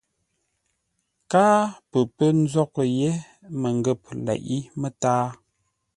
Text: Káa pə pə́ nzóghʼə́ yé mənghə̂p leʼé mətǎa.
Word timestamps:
Káa 1.31 1.59
pə 1.89 1.99
pə́ 2.15 2.29
nzóghʼə́ 2.41 2.85
yé 2.99 3.09
mənghə̂p 3.59 4.01
leʼé 4.25 4.57
mətǎa. 4.79 5.25